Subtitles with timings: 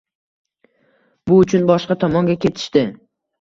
[1.31, 2.85] Bu uchun boshqa tomonga ketishdi.